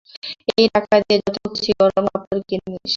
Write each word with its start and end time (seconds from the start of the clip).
এই 0.53 0.67
টাকা 0.73 0.95
দিয়ে 0.99 1.17
যত 1.25 1.35
খুশি 1.45 1.71
গরম 1.79 2.05
কাপড় 2.13 2.41
কিনে 2.47 2.67
নিস। 2.73 2.89